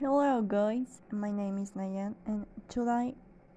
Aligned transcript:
Hello 0.00 0.40
guys, 0.40 1.02
my 1.12 1.30
name 1.30 1.58
is 1.58 1.72
Nayan 1.76 2.14
and 2.24 2.46
today 2.70 3.12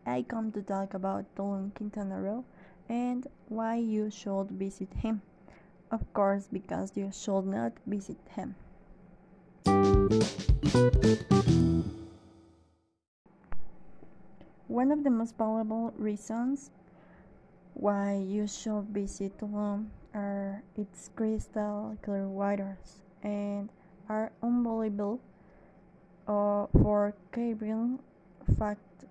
I 0.06 0.28
come 0.28 0.52
to 0.52 0.62
talk 0.62 0.94
about 0.94 1.24
Tulum 1.40 1.74
Quintana 1.74 2.20
Roo 2.20 2.44
and 2.90 3.26
why 3.48 3.78
you 3.78 4.12
should 4.12 4.52
visit 4.52 4.92
him. 4.92 5.22
Of 5.90 6.04
course, 6.12 6.50
because 6.52 6.92
you 7.00 7.12
should 7.16 7.48
not 7.48 7.72
visit 7.88 8.20
him. 8.36 8.60
One 14.68 14.92
of 14.92 15.06
the 15.06 15.16
most 15.16 15.38
valuable 15.38 15.94
reasons 15.96 16.72
why 17.74 18.20
you 18.20 18.48
should 18.52 18.92
visit 18.92 19.38
Tulum 19.38 19.96
are 20.14 20.62
its 20.76 21.08
crystal 21.16 21.96
clear 22.04 22.28
waters 22.28 23.00
and 23.24 23.70
are 24.10 24.34
unbelievable 24.44 25.22
uh, 26.28 26.68
for 26.82 27.14
Caribbean 27.32 28.00
fact, 28.58 29.06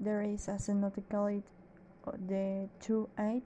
there 0.00 0.22
is 0.22 0.48
a 0.48 0.52
cenote 0.52 1.02
called 1.10 1.42
uh, 2.06 2.12
the 2.26 2.68
2-8 2.80 3.42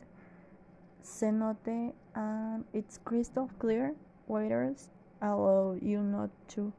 cenote 1.03 1.93
and 2.15 2.65
its 2.73 2.99
crystal 3.05 3.51
clear 3.59 3.95
waters 4.27 4.89
allow 5.23 5.77
you 5.81 6.03
not 6.03 6.31
to 6.49 6.73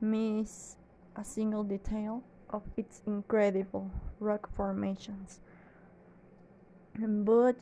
miss 0.00 0.76
a 1.16 1.24
single 1.24 1.62
detail 1.62 2.22
of 2.50 2.62
its 2.76 3.02
incredible 3.06 3.90
rock 4.20 4.48
formations. 4.54 5.40
But 6.98 7.56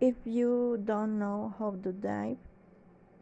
if 0.00 0.14
you 0.24 0.80
don't 0.84 1.18
know 1.18 1.54
how 1.58 1.76
to 1.82 1.92
dive, 1.92 2.36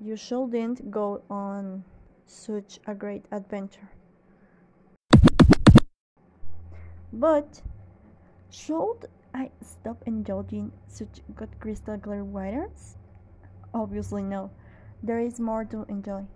you 0.01 0.17
shouldn't 0.17 0.91
go 0.91 1.23
on 1.31 1.85
such 2.27 2.79
a 2.87 2.95
great 2.95 3.25
adventure. 3.31 3.89
But 7.19 7.63
should 8.49 9.09
I 9.35 9.51
stop 9.61 10.05
enjoying 10.07 10.71
such 10.87 11.21
good 11.35 11.51
crystal 11.59 11.99
clear 11.99 12.23
waters? 12.23 12.97
Obviously 13.75 14.23
no. 14.23 14.53
There 15.03 15.19
is 15.19 15.41
more 15.41 15.65
to 15.65 15.85
enjoy. 15.89 16.27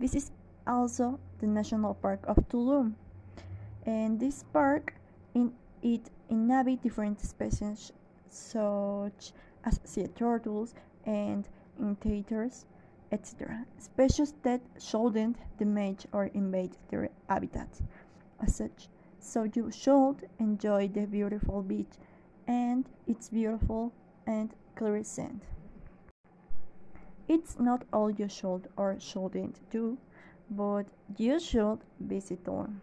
This 0.00 0.16
is 0.16 0.32
also 0.66 1.20
the 1.38 1.46
National 1.46 1.94
Park 1.94 2.24
of 2.26 2.36
Tulum. 2.48 2.94
And 3.86 4.18
this 4.18 4.42
park 4.52 4.94
in 5.34 5.52
it 5.82 6.10
inhabit 6.28 6.82
different 6.82 7.20
species 7.20 7.92
such 8.28 9.30
as 9.62 9.80
sea 9.84 10.08
turtles 10.16 10.74
and 11.06 11.46
intators, 11.78 12.66
etc. 13.12 13.66
Species 13.78 14.34
that 14.42 14.62
shouldn't 14.80 15.36
damage 15.58 16.08
or 16.12 16.24
invade 16.34 16.76
their 16.88 17.10
habitat. 17.28 17.68
As 18.40 18.56
such, 18.56 18.88
so 19.24 19.44
you 19.54 19.70
should 19.70 20.28
enjoy 20.38 20.88
the 20.88 21.06
beautiful 21.06 21.62
beach 21.62 21.94
and 22.46 22.84
its 23.06 23.30
beautiful 23.30 23.92
and 24.26 24.54
clear 24.76 25.02
sand. 25.02 25.40
It's 27.26 27.58
not 27.58 27.84
all 27.92 28.10
you 28.10 28.28
should 28.28 28.68
or 28.76 28.96
shouldn't 29.00 29.58
do, 29.70 29.96
but 30.50 30.84
you 31.16 31.40
should 31.40 31.78
visit 32.00 32.46
one. 32.46 32.82